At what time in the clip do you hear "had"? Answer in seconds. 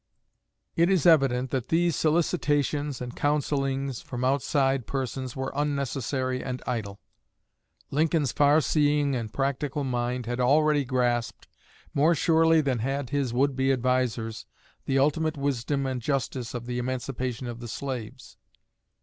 10.25-10.39, 12.79-13.11